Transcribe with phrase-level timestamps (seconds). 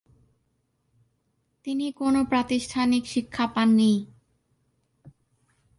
[1.65, 3.91] তিনি কোন প্রাতিষ্ঠানিক শিক্ষা পাননি।